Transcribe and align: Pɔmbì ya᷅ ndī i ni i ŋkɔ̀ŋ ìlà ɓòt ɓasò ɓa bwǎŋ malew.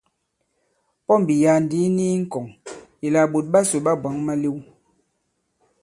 Pɔmbì 1.05 1.33
ya᷅ 1.43 1.57
ndī 1.63 1.79
i 1.87 1.93
ni 1.95 2.05
i 2.15 2.17
ŋkɔ̀ŋ 2.23 2.45
ìlà 3.05 3.21
ɓòt 3.31 3.45
ɓasò 3.53 3.77
ɓa 3.85 3.91
bwǎŋ 4.01 4.15
malew. 4.25 4.57